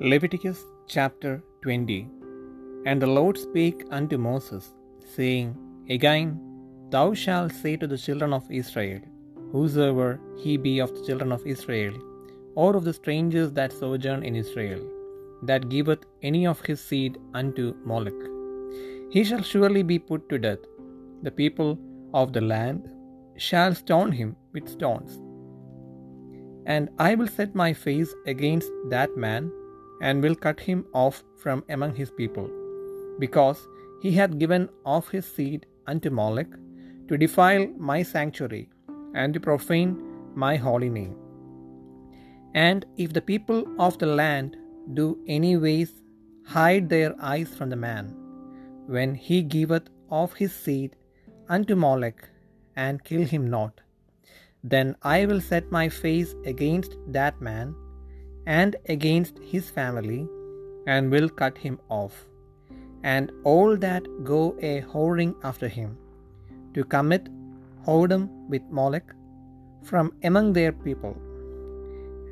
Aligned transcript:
Leviticus 0.00 0.64
chapter 0.86 1.42
20 1.62 2.08
And 2.86 3.02
the 3.02 3.08
Lord 3.08 3.36
spake 3.36 3.82
unto 3.90 4.16
Moses, 4.16 4.64
saying, 5.16 5.56
Again, 5.90 6.38
thou 6.90 7.14
shalt 7.14 7.50
say 7.52 7.76
to 7.76 7.88
the 7.88 7.98
children 7.98 8.32
of 8.32 8.44
Israel, 8.48 9.00
Whosoever 9.50 10.20
he 10.36 10.56
be 10.56 10.78
of 10.78 10.94
the 10.94 11.04
children 11.04 11.32
of 11.32 11.44
Israel, 11.54 11.94
or 12.54 12.76
of 12.76 12.84
the 12.84 12.92
strangers 12.92 13.50
that 13.58 13.72
sojourn 13.72 14.22
in 14.22 14.36
Israel, 14.36 14.86
that 15.42 15.68
giveth 15.68 16.04
any 16.22 16.46
of 16.46 16.60
his 16.60 16.80
seed 16.80 17.18
unto 17.34 17.74
Moloch, 17.84 18.24
he 19.10 19.24
shall 19.24 19.42
surely 19.42 19.82
be 19.82 19.98
put 19.98 20.28
to 20.28 20.38
death. 20.38 20.64
The 21.22 21.36
people 21.42 21.76
of 22.14 22.32
the 22.32 22.44
land 22.54 22.88
shall 23.36 23.74
stone 23.74 24.12
him 24.12 24.36
with 24.52 24.68
stones. 24.68 25.20
And 26.66 26.88
I 26.98 27.16
will 27.16 27.26
set 27.26 27.62
my 27.66 27.72
face 27.72 28.14
against 28.26 28.70
that 28.90 29.16
man 29.16 29.50
and 30.00 30.22
will 30.22 30.34
cut 30.34 30.60
him 30.60 30.86
off 30.92 31.24
from 31.42 31.64
among 31.68 31.94
his 31.94 32.10
people, 32.10 32.48
because 33.18 33.66
he 34.02 34.12
hath 34.12 34.38
given 34.38 34.68
of 34.84 35.08
his 35.08 35.26
seed 35.26 35.66
unto 35.86 36.10
Moloch, 36.10 36.52
to 37.08 37.16
defile 37.16 37.66
my 37.90 38.02
sanctuary, 38.02 38.68
and 39.14 39.34
to 39.34 39.40
profane 39.40 39.96
my 40.34 40.56
holy 40.56 40.90
name. 40.90 41.16
And 42.54 42.86
if 42.96 43.12
the 43.12 43.22
people 43.22 43.64
of 43.78 43.98
the 43.98 44.06
land 44.06 44.56
do 44.94 45.18
any 45.26 45.56
ways 45.56 45.92
hide 46.46 46.88
their 46.88 47.14
eyes 47.20 47.54
from 47.56 47.70
the 47.70 47.76
man, 47.76 48.14
when 48.86 49.14
he 49.14 49.42
giveth 49.42 49.88
of 50.10 50.32
his 50.32 50.52
seed 50.52 50.96
unto 51.48 51.74
Moloch, 51.74 52.28
and 52.76 53.02
kill 53.04 53.24
him 53.24 53.50
not, 53.50 53.80
then 54.62 54.94
I 55.02 55.26
will 55.26 55.40
set 55.40 55.70
my 55.70 55.88
face 55.88 56.34
against 56.44 56.96
that 57.08 57.40
man 57.40 57.74
and 58.56 58.76
against 58.94 59.38
his 59.52 59.68
family, 59.78 60.20
and 60.92 61.14
will 61.14 61.30
cut 61.40 61.56
him 61.66 61.76
off, 62.00 62.16
and 63.14 63.32
all 63.52 63.76
that 63.86 64.04
go 64.32 64.42
a 64.70 64.74
whoring 64.92 65.32
after 65.50 65.68
him, 65.78 65.90
to 66.74 66.84
commit 66.94 67.28
whoredom 67.86 68.22
with 68.52 68.74
Moloch 68.78 69.10
from 69.90 70.06
among 70.30 70.48
their 70.58 70.72
people. 70.86 71.14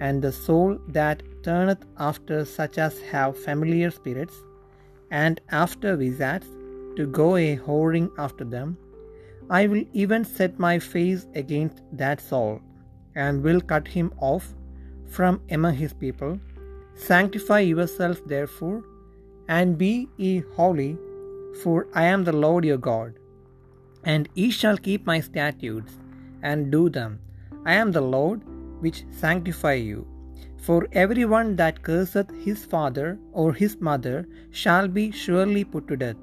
And 0.06 0.27
the 0.27 0.33
soul 0.47 0.72
that 0.98 1.22
turneth 1.47 1.84
after 2.09 2.39
such 2.56 2.77
as 2.87 3.00
have 3.12 3.44
familiar 3.48 3.91
spirits, 4.00 4.37
and 5.11 5.41
after 5.64 5.97
wizards, 6.03 6.48
to 6.97 7.06
go 7.20 7.28
a 7.37 7.56
whoring 7.67 8.09
after 8.27 8.44
them, 8.56 8.69
I 9.59 9.67
will 9.70 9.84
even 10.03 10.25
set 10.25 10.59
my 10.69 10.77
face 10.78 11.25
against 11.42 11.83
that 12.03 12.20
soul, 12.31 12.53
and 13.25 13.42
will 13.47 13.61
cut 13.72 13.87
him 13.97 14.09
off 14.31 14.47
from 15.08 15.40
among 15.50 15.74
his 15.74 15.92
people. 15.92 16.38
Sanctify 16.94 17.60
yourselves 17.60 18.20
therefore, 18.26 18.82
and 19.48 19.78
be 19.78 20.08
ye 20.16 20.42
holy, 20.56 20.98
for 21.62 21.86
I 21.94 22.04
am 22.04 22.24
the 22.24 22.32
Lord 22.32 22.64
your 22.64 22.78
God. 22.78 23.14
And 24.04 24.28
ye 24.34 24.50
shall 24.50 24.78
keep 24.78 25.06
my 25.06 25.20
statutes, 25.20 25.94
and 26.42 26.70
do 26.70 26.88
them. 26.88 27.20
I 27.64 27.74
am 27.74 27.92
the 27.92 28.00
Lord 28.00 28.42
which 28.80 29.04
sanctify 29.10 29.74
you. 29.74 30.06
For 30.66 30.88
every 30.92 31.24
one 31.24 31.56
that 31.56 31.82
curseth 31.82 32.30
his 32.44 32.64
father 32.64 33.18
or 33.32 33.52
his 33.52 33.80
mother 33.80 34.26
shall 34.50 34.88
be 34.88 35.10
surely 35.10 35.64
put 35.64 35.86
to 35.88 35.96
death. 35.96 36.16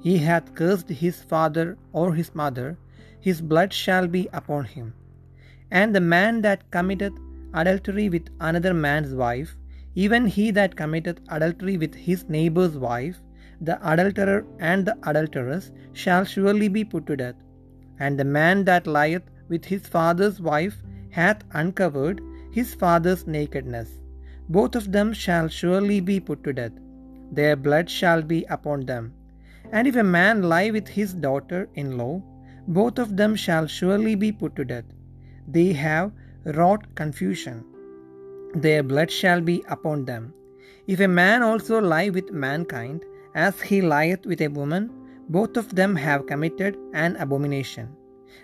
He 0.00 0.18
hath 0.18 0.54
cursed 0.54 0.88
his 0.88 1.22
father 1.22 1.76
or 1.92 2.14
his 2.14 2.34
mother, 2.34 2.76
his 3.20 3.40
blood 3.40 3.72
shall 3.72 4.06
be 4.06 4.28
upon 4.32 4.64
him. 4.64 4.92
And 5.70 5.94
the 5.94 6.00
man 6.00 6.42
that 6.42 6.70
committeth 6.70 7.14
adultery 7.60 8.08
with 8.08 8.28
another 8.40 8.74
man's 8.74 9.14
wife, 9.14 9.56
even 9.94 10.26
he 10.26 10.50
that 10.50 10.76
committeth 10.76 11.20
adultery 11.28 11.76
with 11.76 11.94
his 11.94 12.28
neighbour's 12.28 12.76
wife, 12.76 13.20
the 13.60 13.78
adulterer 13.92 14.44
and 14.58 14.84
the 14.84 14.96
adulteress 15.04 15.70
shall 15.92 16.24
surely 16.24 16.68
be 16.68 16.84
put 16.84 17.06
to 17.06 17.16
death. 17.16 17.36
And 17.98 18.18
the 18.18 18.24
man 18.24 18.64
that 18.64 18.86
lieth 18.86 19.30
with 19.48 19.64
his 19.64 19.86
father's 19.86 20.40
wife 20.40 20.82
hath 21.10 21.44
uncovered 21.52 22.20
his 22.50 22.74
father's 22.74 23.26
nakedness. 23.26 23.90
Both 24.48 24.74
of 24.74 24.90
them 24.92 25.12
shall 25.12 25.48
surely 25.48 26.00
be 26.00 26.20
put 26.20 26.42
to 26.44 26.52
death. 26.52 26.72
Their 27.32 27.56
blood 27.56 27.88
shall 27.88 28.20
be 28.22 28.44
upon 28.50 28.84
them. 28.86 29.12
And 29.72 29.86
if 29.86 29.96
a 29.96 30.04
man 30.04 30.42
lie 30.42 30.70
with 30.70 30.88
his 30.88 31.14
daughter 31.14 31.68
in 31.74 31.96
law, 31.96 32.22
both 32.66 32.98
of 32.98 33.16
them 33.16 33.34
shall 33.36 33.66
surely 33.66 34.14
be 34.14 34.32
put 34.32 34.56
to 34.56 34.64
death. 34.64 34.84
They 35.46 35.72
have 35.72 36.12
wrought 36.44 36.94
confusion. 36.94 37.64
Their 38.54 38.82
blood 38.82 39.10
shall 39.10 39.40
be 39.40 39.64
upon 39.68 40.04
them. 40.04 40.32
If 40.86 41.00
a 41.00 41.08
man 41.08 41.42
also 41.42 41.80
lie 41.80 42.10
with 42.10 42.30
mankind, 42.30 43.04
as 43.34 43.60
he 43.60 43.80
lieth 43.80 44.26
with 44.26 44.40
a 44.42 44.48
woman, 44.48 44.90
both 45.28 45.56
of 45.56 45.74
them 45.74 45.96
have 45.96 46.26
committed 46.26 46.76
an 46.92 47.16
abomination. 47.16 47.88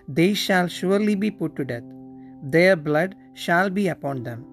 They 0.08 0.34
shall 0.34 0.66
surely 0.66 1.14
be 1.14 1.30
put 1.30 1.54
to 1.56 1.64
death. 1.64 1.84
Their 2.42 2.74
blood 2.74 3.14
shall 3.34 3.70
be 3.70 3.88
upon 3.88 4.22
them. 4.22 4.46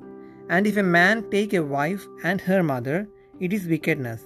And 0.49 0.67
if 0.67 0.77
a 0.77 0.83
man 0.83 1.29
take 1.31 1.53
a 1.53 1.63
wife 1.63 2.05
and 2.23 2.41
her 2.41 2.61
mother, 2.61 3.07
it 3.39 3.53
is 3.53 3.67
wickedness. 3.67 4.23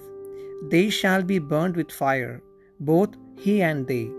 They 0.68 0.90
shall 0.90 1.22
be 1.22 1.38
burned 1.38 1.76
with 1.76 1.90
fire, 1.90 2.42
both 2.80 3.10
he 3.38 3.62
and 3.62 3.86
they, 3.86 4.10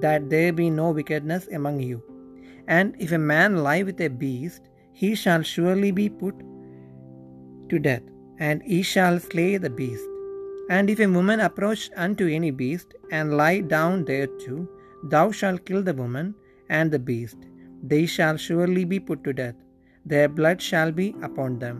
that 0.00 0.30
there 0.30 0.52
be 0.52 0.70
no 0.70 0.90
wickedness 0.90 1.48
among 1.48 1.80
you. 1.80 2.02
And 2.78 2.94
if 3.04 3.12
a 3.12 3.18
man 3.18 3.56
lie 3.66 3.82
with 3.82 4.00
a 4.00 4.08
beast, 4.08 4.68
he 5.00 5.10
shall 5.22 5.42
surely 5.42 5.90
be 6.00 6.08
put 6.22 6.36
to 7.70 7.78
death, 7.86 8.06
and 8.48 8.62
he 8.72 8.80
shall 8.90 9.18
slay 9.28 9.50
the 9.64 9.74
beast. 9.80 10.06
And 10.76 10.92
if 10.92 11.00
a 11.00 11.12
woman 11.16 11.40
approach 11.46 11.90
unto 12.06 12.28
any 12.38 12.52
beast, 12.62 12.94
and 13.10 13.36
lie 13.40 13.60
down 13.74 14.04
thereto, 14.04 14.68
thou 15.14 15.26
shalt 15.38 15.64
kill 15.66 15.82
the 15.88 15.98
woman 16.02 16.34
and 16.68 16.92
the 16.92 17.02
beast. 17.10 17.38
They 17.92 18.06
shall 18.06 18.36
surely 18.36 18.84
be 18.84 19.00
put 19.00 19.24
to 19.24 19.32
death. 19.42 19.58
Their 20.06 20.28
blood 20.28 20.62
shall 20.62 20.92
be 20.92 21.08
upon 21.28 21.58
them. 21.58 21.78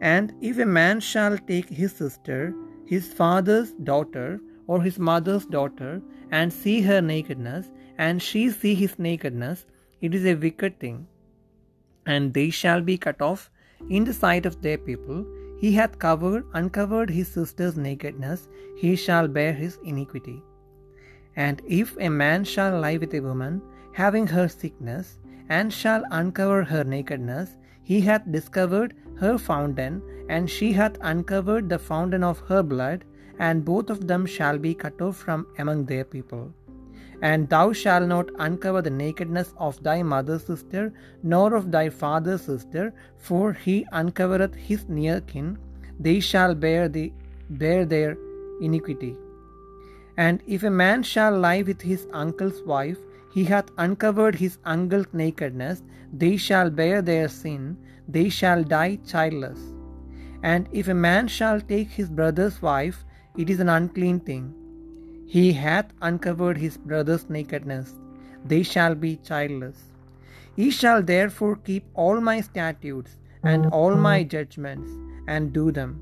And 0.00 0.32
if 0.50 0.58
a 0.58 0.72
man 0.80 1.00
shall 1.00 1.36
take 1.52 1.68
his 1.68 1.92
sister, 1.92 2.40
his 2.86 3.12
father's 3.20 3.72
daughter, 3.90 4.40
or 4.66 4.82
his 4.82 4.98
mother's 4.98 5.46
daughter, 5.46 5.92
and 6.30 6.52
see 6.52 6.80
her 6.82 7.00
nakedness, 7.00 7.66
and 7.98 8.22
she 8.22 8.50
see 8.50 8.74
his 8.74 8.98
nakedness, 8.98 9.66
it 10.06 10.14
is 10.18 10.24
a 10.30 10.38
wicked 10.44 10.78
thing. 10.78 10.96
And 12.14 12.34
they 12.38 12.48
shall 12.60 12.82
be 12.88 12.96
cut 13.04 13.22
off 13.26 13.50
in 13.88 14.04
the 14.08 14.16
sight 14.22 14.46
of 14.50 14.60
their 14.64 14.80
people. 14.88 15.20
He 15.60 15.72
hath 15.72 15.98
covered, 15.98 16.44
uncovered 16.52 17.10
his 17.18 17.28
sister's 17.36 17.76
nakedness, 17.76 18.48
he 18.76 18.96
shall 19.04 19.28
bear 19.36 19.52
his 19.52 19.78
iniquity. 19.92 20.42
And 21.36 21.62
if 21.66 21.96
a 21.98 22.10
man 22.10 22.44
shall 22.44 22.80
lie 22.80 22.98
with 22.98 23.14
a 23.14 23.20
woman, 23.20 23.62
having 23.92 24.26
her 24.26 24.48
sickness, 24.48 25.18
and 25.48 25.72
shall 25.72 26.04
uncover 26.10 26.62
her 26.72 26.84
nakedness, 26.84 27.56
he 27.82 28.00
hath 28.00 28.30
discovered 28.36 28.94
her 29.22 29.38
fountain, 29.38 30.02
and 30.28 30.50
she 30.56 30.72
hath 30.80 30.98
uncovered 31.12 31.68
the 31.68 31.78
fountain 31.78 32.24
of 32.32 32.40
her 32.50 32.62
blood, 32.62 33.04
and 33.38 33.64
both 33.64 33.90
of 33.94 34.06
them 34.06 34.26
shall 34.26 34.58
be 34.58 34.74
cut 34.74 35.00
off 35.00 35.16
from 35.16 35.46
among 35.58 35.84
their 35.86 36.04
people. 36.04 36.52
And 37.22 37.48
thou 37.48 37.72
shalt 37.72 38.08
not 38.08 38.30
uncover 38.38 38.82
the 38.82 38.90
nakedness 38.90 39.54
of 39.58 39.82
thy 39.82 40.02
mother's 40.02 40.44
sister, 40.44 40.92
nor 41.22 41.54
of 41.54 41.70
thy 41.70 41.88
father's 41.88 42.42
sister, 42.42 42.92
for 43.16 43.52
he 43.52 43.86
uncovereth 43.92 44.54
his 44.54 44.88
near 44.88 45.20
kin; 45.20 45.58
they 45.98 46.20
shall 46.20 46.54
bear 46.54 46.88
the 46.88 47.12
bear 47.50 47.84
their 47.84 48.16
iniquity. 48.60 49.16
And 50.16 50.42
if 50.46 50.62
a 50.62 50.70
man 50.70 51.02
shall 51.02 51.38
lie 51.38 51.62
with 51.62 51.82
his 51.82 52.06
uncle's 52.12 52.62
wife, 52.62 52.98
he 53.32 53.44
hath 53.44 53.70
uncovered 53.78 54.36
his 54.36 54.58
uncle's 54.64 55.06
nakedness, 55.12 55.82
they 56.12 56.36
shall 56.36 56.70
bear 56.70 57.02
their 57.02 57.28
sin, 57.28 57.76
they 58.08 58.28
shall 58.28 58.62
die 58.62 58.96
childless. 59.06 59.58
And 60.42 60.68
if 60.72 60.88
a 60.88 60.94
man 60.94 61.26
shall 61.26 61.60
take 61.60 61.88
his 61.88 62.08
brother's 62.08 62.60
wife, 62.62 63.04
it 63.36 63.50
is 63.50 63.60
an 63.60 63.68
unclean 63.68 64.20
thing. 64.20 64.54
He 65.26 65.52
hath 65.52 65.92
uncovered 66.02 66.58
his 66.58 66.76
brother's 66.76 67.28
nakedness, 67.28 67.94
they 68.44 68.62
shall 68.62 68.94
be 68.94 69.16
childless. 69.16 69.78
Ye 70.56 70.70
shall 70.70 71.02
therefore 71.02 71.56
keep 71.56 71.84
all 71.94 72.20
my 72.20 72.40
statutes 72.40 73.16
and 73.42 73.64
mm-hmm. 73.64 73.74
all 73.74 73.94
my 73.96 74.20
mm-hmm. 74.20 74.28
judgments, 74.28 74.90
and 75.26 75.52
do 75.52 75.72
them, 75.72 76.00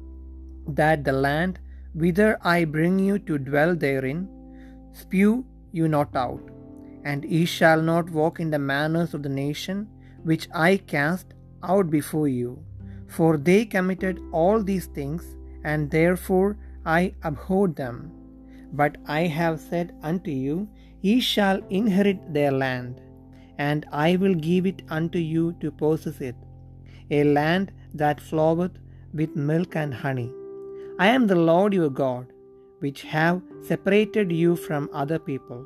that 0.67 1.05
the 1.05 1.13
land 1.13 1.59
whither 1.95 2.39
I 2.43 2.65
bring 2.65 2.99
you 2.99 3.19
to 3.21 3.39
dwell 3.39 3.75
therein, 3.75 4.29
spew 4.93 5.45
you 5.73 5.89
not 5.89 6.15
out. 6.15 6.41
And 7.05 7.25
ye 7.25 7.45
shall 7.45 7.83
not 7.83 8.11
walk 8.11 8.41
in 8.41 8.51
the 8.51 8.59
manners 8.59 9.15
of 9.15 9.23
the 9.23 9.29
nation 9.29 9.89
which 10.23 10.49
I 10.55 10.77
cast 10.77 11.35
out 11.63 11.91
before 11.91 12.29
you. 12.29 12.65
For 13.09 13.37
they 13.37 13.65
committed 13.65 14.21
all 14.33 14.63
these 14.63 14.87
things, 14.87 15.25
and 15.65 15.91
therefore 15.91 16.57
I 16.85 17.15
abhorred 17.23 17.77
them. 17.77 18.13
But 18.81 18.97
I 19.07 19.23
have 19.39 19.61
said 19.61 19.95
unto 20.03 20.31
you, 20.31 20.69
Ye 21.07 21.21
shall 21.21 21.59
inherit 21.69 22.21
their 22.37 22.53
land, 22.65 23.01
and 23.59 23.85
I 23.93 24.17
will 24.17 24.35
give 24.35 24.67
it 24.67 24.83
unto 24.89 25.19
you 25.19 25.45
to 25.63 25.71
possess 25.71 26.21
it, 26.21 26.37
a 27.11 27.25
land 27.39 27.73
that 28.03 28.21
floweth 28.21 28.77
with 29.13 29.35
milk 29.51 29.75
and 29.83 29.93
honey. 29.93 30.31
I 30.99 31.09
am 31.17 31.27
the 31.27 31.43
Lord 31.51 31.75
your 31.75 31.91
God, 31.91 32.27
which 32.85 33.03
have 33.17 33.43
separated 33.69 34.31
you 34.43 34.57
from 34.67 34.89
other 34.93 35.19
people. 35.19 35.61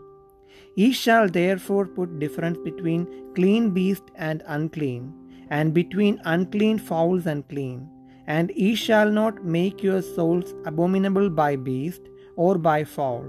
Ye 0.80 0.88
shall 1.02 1.28
therefore 1.28 1.86
put 1.98 2.18
difference 2.24 2.58
between 2.68 3.06
clean 3.36 3.70
beast 3.76 4.06
and 4.16 4.42
unclean, 4.56 5.04
and 5.50 5.72
between 5.80 6.20
unclean 6.24 6.78
fowls 6.78 7.26
and 7.26 7.46
clean. 7.52 7.78
And 8.26 8.50
ye 8.56 8.74
shall 8.74 9.10
not 9.10 9.44
make 9.44 9.82
your 9.88 10.02
souls 10.02 10.54
abominable 10.70 11.28
by 11.30 11.50
beast, 11.68 12.02
or 12.36 12.56
by 12.58 12.84
fowl, 12.84 13.24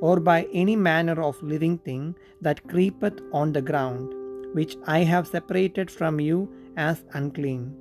or 0.00 0.20
by 0.20 0.46
any 0.52 0.76
manner 0.76 1.20
of 1.22 1.42
living 1.42 1.78
thing 1.78 2.14
that 2.40 2.66
creepeth 2.68 3.20
on 3.32 3.52
the 3.52 3.62
ground, 3.62 4.14
which 4.54 4.76
I 4.86 5.00
have 5.00 5.26
separated 5.26 5.90
from 5.90 6.20
you 6.20 6.48
as 6.76 7.04
unclean. 7.12 7.74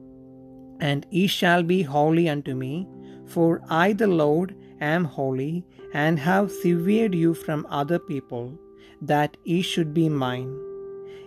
And 0.79 1.05
ye 1.09 1.27
shall 1.27 1.63
be 1.63 1.81
holy 1.81 2.29
unto 2.29 2.55
me, 2.55 2.87
for 3.25 3.61
I 3.69 3.93
the 3.93 4.07
Lord 4.07 4.55
am 4.79 5.03
holy, 5.03 5.65
and 5.93 6.19
have 6.19 6.51
severed 6.51 7.15
you 7.15 7.33
from 7.33 7.65
other 7.69 7.99
people, 7.99 8.57
that 9.01 9.37
ye 9.43 9.61
should 9.61 9.93
be 9.93 10.07
mine. 10.09 10.55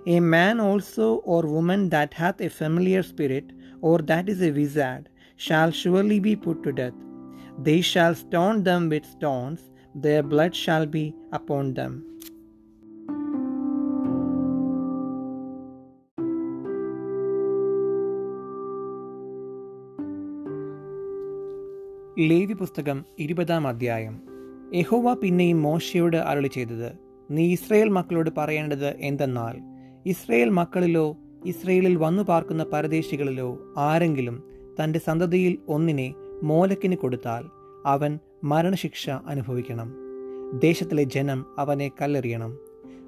A 0.07 0.21
man 0.21 0.61
also 0.61 1.17
or 1.33 1.43
woman 1.43 1.89
that 1.91 2.15
hath 2.15 2.41
a 2.41 2.49
familiar 2.49 3.03
spirit, 3.03 3.53
or 3.81 3.99
that 3.99 4.29
is 4.29 4.43
a 4.43 4.51
wizard, 4.51 5.09
shall 5.37 5.71
surely 5.71 6.21
be 6.21 6.35
put 6.37 6.63
to 6.63 6.73
death. 6.73 6.95
They 7.59 7.81
shall 7.83 8.15
stone 8.15 8.63
them 8.63 8.89
with 8.89 9.05
stones, 9.07 9.61
their 9.95 10.23
blood 10.23 10.55
shall 10.55 10.87
be 10.87 11.15
upon 11.33 11.75
them. 11.75 11.93
Levi 22.21 22.55
പുസ്തകം 22.55 23.05
ഇരുപതാം 23.19 23.67
അധ്യായം 23.67 24.15
യഹോവ 24.75 25.13
പിന്നെയും 25.15 25.63
മോശയോട് 25.63 26.17
അരളി 26.17 26.49
ചെയ്തത് 26.49 26.89
നീ 27.31 27.45
Israel 27.53 27.89
മക്കളോട് 27.89 28.31
പറയേണ്ടത് 28.37 28.97
എന്തെന്നാൽ 29.01 29.57
ഇസ്രയേൽ 30.07 30.49
മക്കളിലോ 30.51 31.07
ഇസ്രയേലിൽ 31.45 31.97
വന്നു 31.97 32.23
പാർക്കുന്ന 32.23 32.63
പരദേശികളിലോ 32.65 33.51
ആരെങ്കിലും 33.79 34.37
തന്റെ 34.81 34.99
സന്തതിയിൽ 34.99 35.59
ഒന്നിനെ 35.69 36.09
മോലക്കിന് 36.43 36.97
കൊടുത്താൽ 36.97 37.45
അവൻ 37.87 38.19
മരണശിക്ഷ 38.45 39.11
അനുഭവിക്കണം. 39.11 39.95
ദേശത്തിലെ 40.59 41.03
ജനം 41.03 41.47
അവനെ 41.59 41.91
കല്ലെറിയണം. 42.01 42.59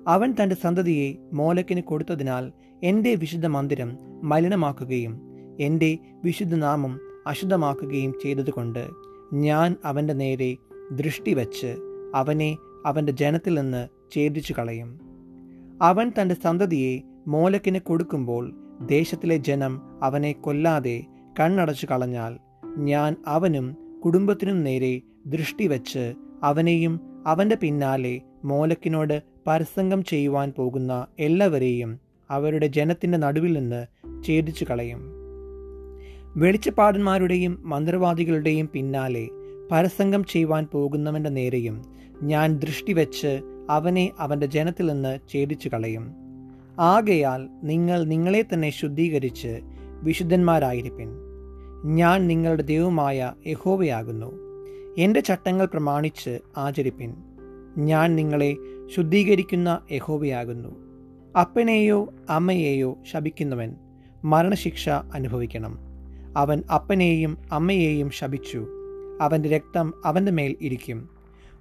അവൻ 0.09 0.35
തന്റെ 0.43 0.57
സന്തതിയെ 0.65 1.17
മോലക്കിന് 1.33 1.83
കൊടുത്തതിനാൽ 1.83 2.53
എന്റെ 2.83 3.15
വിശുദ്ധ 3.15 3.47
മന്ദിരം 3.47 3.99
മലിനമാക്കുകയും 4.23 5.21
എന്റെ 5.61 5.99
വിശുദ്ധ 6.25 6.55
നാമം 6.55 7.01
അശുദ്ധമാക്കുകയും 7.27 8.15
ചെയ്തതുകൊണ്ട് 8.23 8.89
ഞാൻ 9.35 9.77
അവന്റെ 9.85 10.13
നേരെ 10.13 10.57
ദൃഷ്ടി 10.93 11.35
വച്ച് 11.35 11.77
അവനെ 12.15 12.59
അവന്റെ 12.87 13.13
ജനത്തിൽ 13.13 13.61
നിന്ന് 13.61 13.89
ഛേദിച്ചു 14.15 14.55
കളയും 14.59 15.01
അവൻ 15.83 16.13
തന്റെ 16.21 16.37
സന്തതിയെ 16.45 17.03
മോലക്കിന് 17.29 17.79
കൊടുക്കുമ്പോൾ 17.81 18.53
ദേശത്തിലെ 18.81 19.37
ജനം 19.37 19.83
അവനെ 20.03 20.33
കൊല്ലാതെ 20.33 21.05
കണ്ണടച്ചു 21.41 21.87
കളഞ്ഞാൽ 21.87 22.39
ഞാൻ 22.77 23.17
അവനും 23.27 23.77
കുടുംബത്തിനും 24.05 24.65
നേരെ 24.65 25.01
ദൃഷ്ടി 25.27 25.67
വച്ച് 25.67 26.15
അവനെയും 26.43 27.01
അവന്റെ 27.27 27.57
പിന്നാലെ 27.57 28.21
മോലക്കിനോട് 28.45 29.23
പരസംഗം 29.47 30.05
ചെയ്യുവാൻ 30.05 30.53
പോകുന്ന 30.57 31.07
എല്ലാവരെയും 31.19 32.01
അവരുടെ 32.31 32.67
ജനത്തിന്റെ 32.67 33.19
നടുവിൽ 33.19 33.53
നിന്ന് 33.53 33.87
ഛേദിച്ചു 34.25 34.65
കളയും. 34.65 35.01
വെളിച്ചപ്പാടന്മാരുടെയും 36.37 37.59
മന്ത്രവാദികളുടെയും 37.63 38.69
പിന്നാലെ 38.73 39.29
പരസംഗം 39.71 40.25
ചെയ്യുവാൻ 40.25 40.67
പോകുന്നവന്റെ 40.73 41.31
നേരെയും 41.31 41.83
ഞാൻ 42.23 42.59
ദൃഷ്ടി 42.59 42.93
വെച്ച് 42.93 43.41
അവനെ 43.71 44.13
അവന്റെ 44.19 44.47
ജനത്തിൽ 44.47 44.87
നിന്ന് 44.87 45.19
ഛേദിച്ചു 45.33 45.69
കളയും. 45.69 46.13
ആകയാൽ 46.81 47.49
നിങ്ങൾ 47.63 48.05
നിങ്ങളെ 48.05 48.45
തന്നെ 48.55 48.71
ശുദ്ധീകരിച്ച് 48.71 49.61
വിശുദ്ധന്മാരായിരിപ്പിൻ. 50.03 51.32
ഞാൻ 51.85 52.27
നിങ്ങളുടെ 52.27 52.63
ദൈവമായ 52.63 53.33
യഹോവയാകുന്നു. 53.47 54.33
എന്റെ 54.99 55.21
ചട്ടങ്ങൾ 55.21 55.67
പ്രമാണിച്ച് 55.67 56.39
ആചരിപ്പിൻ. 56.57 57.15
ഞാൻ 57.79 58.17
നിങ്ങളെ 58.17 58.57
ശുദ്ധീകരിക്കുന്ന 58.97 59.81
യഹോവയാകുന്നു. 59.93 60.69
അപ്പനെയോ 61.41 62.15
അമ്മയെയോ 62.31 62.99
ശപിക്കുന്നവൻ 63.13 63.75
മരണശിക്ഷ 64.25 64.89
അനുഭവിക്കണം. 64.89 65.79
അവൻ 66.37 66.63
അപ്പനെയും 66.75 67.39
അമ്മയെയും 67.53 68.11
ശപിച്ചു. 68.11 68.67
അവന്റെ 69.21 69.49
രക്തം 69.49 69.95
അവന്റെ 70.05 70.33
മേൽ 70.33 70.57
ഇരിക്കും. 70.61 71.09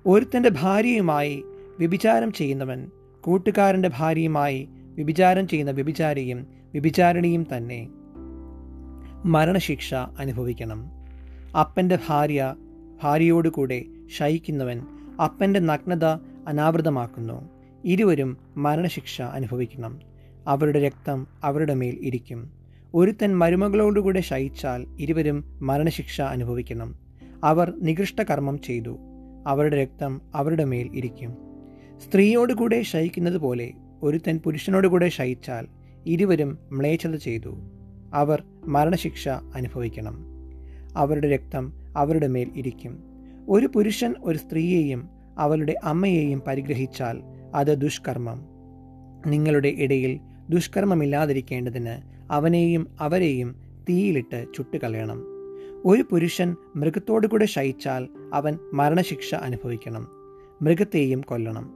ഒരുത്തന്റെ 0.05 0.49
ഭാര്യയുമായി 0.49 1.43
വ്യഭിചാരം 1.79 2.31
ചെയ്യുന്നവൻ 2.31 2.89
കൂട്ടുകാരന്റെ 3.21 3.89
ഭാര്യയുമായി 3.97 4.69
വ്യഭിചാരം 4.73 5.47
ചെയ്യുന്ന 5.47 5.71
വ്യഭിചാരിയും 5.71 6.47
വ്യഭിചാരിണിയും 6.71 7.45
തന്നെ. 7.57 7.87
മരണശിക്ഷ 9.25 9.93
അനുഭവിക്കണം. 9.93 10.91
അപ്പന്റെ 11.59 11.99
ഭാര്യ 12.07 12.55
ഭാര്യയോടുകൂടെ 13.03 13.85
ശയിക്കുന്നവൻ 14.17 14.81
അപ്പന്റെ 15.23 15.59
നഗ്നത 15.59 16.03
അനാവൃതമാക്കുന്നു. 16.47 17.49
ഇരുവരും 17.85 18.37
മരണശിക്ഷ 18.57 19.21
അനുഭവിക്കണം. 19.21 19.99
അവരുടെ 20.47 20.79
രക്തം 20.79 21.27
അവരുടെ 21.43 21.73
മേൽ 21.73 21.97
ഇരിക്കും. 22.01 22.51
ഒരുത്തൻ 22.93 23.37
മരുമകളോടുകൂടെ 23.37 24.19
ശയിച്ചാൽ 24.19 24.85
ഇരുവരും 24.99 25.59
മരണശിക്ഷ 25.61 26.21
അനുഭവിക്കണം. 26.21 26.95
അവർ 27.43 27.73
നികൃഷ്ടകർമ്മം 27.81 28.61
ചെയ്തു. 28.61 28.97
അവരുടെ 29.47 29.81
രക്തം 29.81 30.21
അവരുടെ 30.35 30.63
മേൽ 30.63 30.89
ഇരിക്കും. 30.93 31.37
സ്ത്രീയോടുകൂടെ 31.99 32.81
ശയിക്കുന്നത് 32.81 33.37
പോലെ 33.37 33.73
ഒരുത്തൻ 34.03 34.37
പുരുഷനോടുകൂടെ 34.37 35.09
ശയിച്ചാൽ 35.09 35.67
ഇരുവരും 36.05 36.57
മ്ലേച്ഛത 36.71 37.15
ചെയ്തു. 37.15 37.57
അവർ 38.13 38.43
മരണശിക്ഷ 38.65 39.29
അനുഭവിക്കണം. 39.29 40.25
അവരുടെ 40.95 41.29
രക്തം 41.29 41.73
അവരുടെ 41.97 42.27
മേൽ 42.27 42.51
ഇരിക്കും. 42.55 43.03
ഒരു 43.49 43.65
പുരുഷൻ 43.65 44.15
ഒരു 44.23 44.37
സ്ത്രീയെയും 44.37 45.09
അവളുടെ 45.37 45.75
അമ്മയെയും 45.83 46.41
പരിഗ്രഹിച്ചാൽ 46.47 47.19
അത് 47.55 47.81
ദുഷ്കർമ്മം. 47.81 48.45
നിങ്ങളുടെ 49.27 49.67
ഇടയിൽ 49.67 50.19
ദുഷ്കർമ്മമില്ലാതിരിക്കേണ്ടതിന് 50.49 52.01
അവനെയും 52.31 52.87
അവരെയും 52.99 53.55
തീയിലിട്ട് 53.89 54.45
ചുട്ടുകളയണം. 54.55 55.23
ഒരു 55.85 56.05
പുരുഷൻ 56.11 56.55
മൃഗത്തോടു 56.75 57.27
കൂടെ 57.27 57.45
ശയിച്ചാൽ 57.45 58.07
അവൻ 58.33 58.57
മരണശിക്ഷ 58.73 59.35
അനുഭവിക്കണം. 59.35 60.07
മൃഗത്തെയും 60.61 61.21
കൊല്ലണം. 61.21 61.73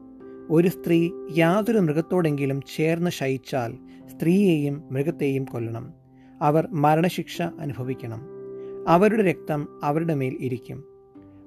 ഒരു 0.50 0.68
സ്ത്രീ 0.68 1.10
യാതൊരു 1.38 1.77
മൃഗത്തോടെങ്കിലും 1.77 2.62
ചേർന്ന് 2.75 3.12
ശയിച്ചാൽ 3.12 3.74
സ്ത്രീയെയും 4.15 4.84
മൃഗത്തെയും 4.92 5.46
കൊല്ലണം. 5.46 6.05
അവർ 6.42 6.68
മരണശിക്ഷ 6.72 7.42
അനുഭവിക്കണം. 7.42 8.22
അവരുടെ 8.88 9.24
രക്തം 9.24 9.68
അവരുടെ 9.84 10.15
മേൽ 10.15 10.38
ഇരിക്കും. 10.39 10.84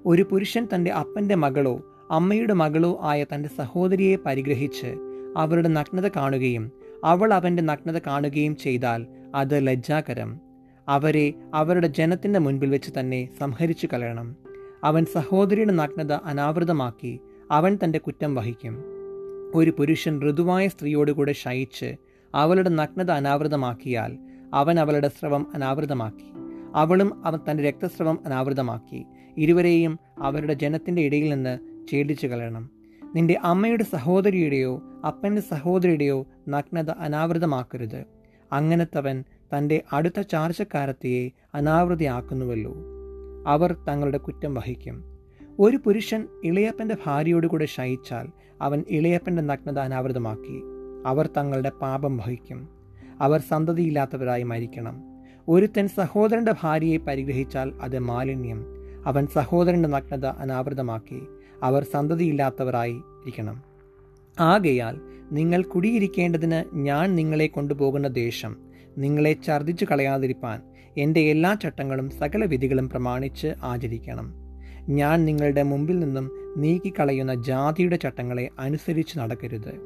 ഒരു 0.06 0.22
പുരുഷൻ 0.22 0.68
തന്റെ 0.74 0.90
അപ്പന്റെ 0.90 1.34
മകളോ 1.34 1.80
അമ്മയുടെ 2.10 2.52
മകളോ 2.52 2.98
ആയ 3.02 3.24
തന്റെ 3.24 3.48
സഹോദരിയെ 3.48 4.16
പരിഗ്രഹിച്ച് 4.16 4.96
അവരുടെ 5.36 5.68
നഗ്നത 5.68 6.10
കാണുകയും 6.16 6.72
അവൾ 7.04 7.34
അവന്റെ 7.34 7.62
നഗ്നത 7.62 8.00
കാണുകയും 8.06 8.56
ചെയ്താൽ 8.56 9.06
അത് 9.34 9.66
ലജ്ജാകരം. 9.66 10.40
അവരെ 10.88 11.34
അവരുടെ 11.54 11.86
ജനത്തിന്റെ 11.86 12.38
മുൻപിൽ 12.38 12.70
വെച്ച് 12.70 12.90
തന്നെ 13.00 13.28
സംഹരിച്ചു 13.40 13.88
കളയണം. 13.92 14.36
അവൻ 14.84 15.04
സഹോദരിയുടെ 15.04 15.72
നഗ്നത 15.72 16.12
അനാവൃതമാക്കി 16.12 17.20
അവൻ 17.50 17.78
തന്റെ 17.84 17.98
കുറ്റം 17.98 18.34
വഹിക്കും. 18.34 18.84
ഒരു 19.54 19.70
പുരുഷൻ 19.70 20.30
ഋതുവായ 20.30 20.68
സ്ത്രീയോടുകൂടെ 20.68 21.32
ശയിച്ച് 21.32 21.96
അവളുടെ 22.34 22.68
നഗ്നത 22.68 23.10
അനാവൃതമാക്കിയാൽ 23.10 24.27
അവൻ 24.54 24.80
അവളുടെ 24.80 25.08
സ്രവം 25.08 25.46
അനാവൃതമാക്കി. 25.54 26.32
അവളും 26.74 27.26
അവൻ 27.26 27.38
തന്റെ 27.50 27.62
രക്തസ്രവം 27.62 28.18
അനാവൃതമാക്കി. 28.26 29.06
ഇരുവരെയും 29.36 29.98
അവരുടെ 30.18 30.52
ജനത്തിന്റെ 30.52 31.02
ഇടയിൽ 31.02 31.34
നിന്ന് 31.34 31.58
ഛേദിച്ചു 31.92 32.26
കളയണം. 32.26 32.70
നിന്റെ 33.14 33.38
അമ്മയുടെ 33.42 33.84
സഹോദരിയുടെയോ 33.84 34.82
അപ്പന്റെ 35.06 35.42
സഹോദരിയുടെയോ 35.42 36.26
നഗ്നത 36.48 36.90
അനാവൃതമാക്കരുത്. 36.90 38.04
അങ്ങനത്തവൻ 38.52 39.24
തന്റെ 39.56 39.82
അടുത്ത 39.92 40.20
ചാർച്ചക്കാരത്തെയെ 40.20 41.30
അനാവൃതയാക്കുന്നുവല്ലോ. 41.54 42.74
അവർ 43.46 43.76
തങ്ങളുടെ 43.88 44.18
കുറ്റം 44.18 44.54
വഹിക്കും. 44.54 45.04
ഒരു 45.58 45.76
പുരുഷൻ 45.76 46.28
ഇളയപ്പന്റെ 46.44 46.96
ഭാര്യയോടുകൂടെ 47.06 47.64
ശയിച്ചാൽ 47.64 48.28
അവൻ 48.62 48.84
ഇളയപ്പന്റെ 48.88 49.42
നഗ്നത 49.42 49.78
അനാവൃതമാക്കി. 49.78 50.62
അവർ 51.06 51.28
തങ്ങളുടെ 51.36 51.70
പാപം 51.70 52.16
വഹിക്കും. 52.16 52.77
അവർ 53.20 53.40
സന്തതിയില്ലാത്തവരായി 53.40 54.42
മരിക്കണം. 54.42 55.02
ഒരുത്തൻ 55.48 55.88
സഹോദരന്റെ 55.88 56.54
ഭാര്യയെ 56.62 56.96
പരിഗ്രഹിച്ചാൽ 56.96 57.72
അത് 57.80 57.98
മാലിന്യം. 57.98 58.64
അവൻ 59.06 59.26
സഹോദരന്റെ 59.26 59.88
നഗ്നത 59.88 60.26
അനാവൃതമാക്കി 60.26 61.22
അവർ 61.62 61.86
സന്തതിയില്ലാത്തവരായി 61.92 62.92
ഇരിക്കണം. 62.92 63.62
ആകയാൽ 64.40 65.00
നിങ്ങൾ 65.32 65.62
കുടിയിരിക്കേണ്ടതിന് 65.62 66.76
ഞാൻ 66.76 67.16
നിങ്ങളെ 67.16 67.46
കൊണ്ടുപോകുന്ന 67.46 68.08
ദേശം 68.08 68.56
നിങ്ങളെ 68.98 69.36
ഛർദ്ദിച്ചു 69.46 69.86
കളയാതിരിപ്പാൻ 69.90 70.62
എന്റെ 70.98 71.20
എല്ലാ 71.20 71.54
ചട്ടങ്ങളും 71.54 72.10
സകല 72.10 72.44
വിധികളും 72.44 72.88
പ്രമാണിച്ച് 72.88 73.54
ആചരിക്കണം. 73.62 74.34
ഞാൻ 74.88 75.24
നിങ്ങളുടെ 75.24 75.62
മുമ്പിൽ 75.62 75.98
നിന്നും 75.98 76.30
നീക്കിക്കളയുന്ന 76.56 77.42
ജാതിയുടെ 77.42 77.96
ചട്ടങ്ങളെ 77.96 78.50
അനുസരിച്ച് 78.58 79.18
നടക്കരുത്. 79.18 79.80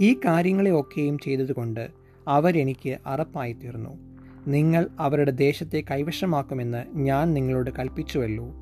ഈ 0.00 0.14
കാര്യങ്ങളെ 0.14 0.80
ഒക്കെയും 0.80 1.18
ചെയ്തതുകൊണ്ട് 1.18 2.03
അവരെനിക്ക് 2.28 2.98
അറപ്പായിത്തീർന്നു. 3.06 3.98
നിങ്ങൾ 4.46 4.88
അവരുടെ 4.98 5.30
ദേശത്തെ 5.30 5.84
കൈവശമാക്കുമെന്ന് 5.90 6.84
ഞാൻ 6.92 7.34
നിങ്ങളോട് 7.34 7.70
കൽപ്പിച്ചുവല്ലോ. 7.78 8.54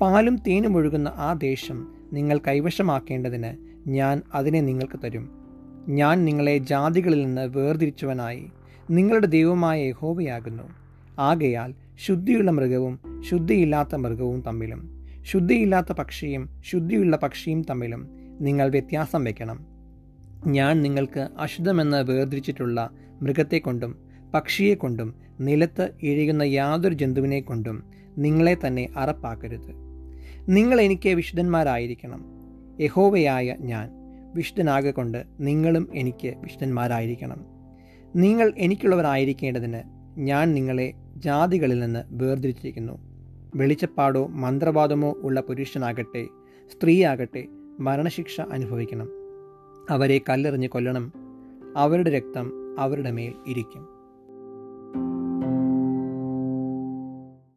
പാലും 0.00 0.36
തേനും 0.36 0.76
ഒഴുകുന്ന 0.76 1.08
ആ 1.08 1.32
ദേശം 1.32 1.94
നിങ്ങൾ 2.12 2.38
കൈവശമാക്കേണ്ടതിന് 2.38 3.54
ഞാൻ 3.90 4.22
അതിനെ 4.34 4.60
നിങ്ങൾക്ക് 4.60 5.00
തരും. 5.04 5.30
ഞാൻ 5.88 6.24
നിങ്ങളെ 6.24 6.58
ജാതികളിൽ 6.58 7.26
നിന്ന് 7.26 7.42
വേർതിരിച്ചവനായി. 7.42 8.46
നിങ്ങളുടെ 8.90 9.26
ദൈവമായ 9.26 9.82
യഹോവയാകുന്നു. 9.82 10.62
ആകയാൽ 11.18 11.74
ശുദ്ധിയുള്ള 12.06 12.50
മൃഗവും 12.50 13.00
ശുദ്ധിയില്ലാത്ത 13.30 13.94
മൃഗവും 13.94 14.40
തമ്മിലും 14.40 15.04
ശുദ്ധിയില്ലാത്ത 15.22 15.92
പക്ഷിയും 15.92 16.48
ശുദ്ധിയുള്ള 16.64 17.16
പക്ഷിയും 17.16 17.62
തമ്മിലും 17.62 18.08
നിങ്ങൾ 18.40 18.68
വ്യത്യാസം 18.68 19.24
വയ്ക്കണം. 19.24 19.77
ഞാൻ 20.46 20.82
നിങ്ങൾക്ക് 20.82 21.28
അശുദ്ധമെന്ന് 21.38 22.04
വേർതിരിച്ചിട്ടുള്ള 22.04 22.90
മൃഗത്തെക്കൊണ്ടും 23.22 23.98
പക്ഷിയെക്കൊണ്ടും 24.34 25.14
നിലത്ത് 25.40 25.90
ഇഴയുന്ന 26.02 26.42
യാതൊരു 26.42 26.94
ജന്തുവിനെ 26.94 27.40
കൊണ്ടും 27.40 27.82
നിങ്ങളെ 28.18 28.56
തന്നെ 28.66 28.88
അറപ്പാക്കരുത്. 28.96 29.74
നിങ്ങൾ 30.48 30.80
എനിക്ക് 30.80 31.08
വിശുദ്ധന്മാരായിരിക്കണം. 31.08 32.24
യഹോവയായ 32.80 33.56
ഞാൻ 33.60 33.90
വിശുദ്ധനാകൊണ്ട് 34.34 35.24
നിങ്ങളും 35.40 35.88
എനിക്ക് 35.94 36.34
വിശുദ്ധന്മാരായിരിക്കണം. 36.38 37.44
നിങ്ങൾ 38.16 38.52
എനിക്കുള്ളവരായിരിക്കേണ്ടതിന് 38.58 39.82
ഞാൻ 40.18 40.54
നിങ്ങളെ 40.54 40.92
ജാതികളിൽ 41.16 41.78
നിന്ന് 41.80 42.04
വേർതിരിച്ചിരിക്കുന്നു. 42.10 42.98
വെളിച്ചപ്പാടോ 43.54 44.26
മന്ത്രവാദമോ 44.26 45.14
ഉള്ള 45.22 45.40
പുരുഷനാകട്ടെ 45.40 46.24
സ്ത്രീയാകട്ടെ 46.72 47.46
മരണശിക്ഷ 47.80 48.40
അനുഭവിക്കണം. 48.40 49.17
അവരെ 49.90 50.20
കല്ലെറിഞ്ഞ് 50.28 50.68
കൊല്ലണം. 50.68 51.12
അവരുടെ 51.76 52.10
രക്തം 52.10 52.52
അവരുടെ 52.78 53.10
മേൽ 53.10 53.32
ഇരിക്കും. 53.46 53.97